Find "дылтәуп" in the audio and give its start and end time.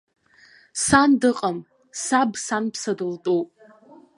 2.97-3.49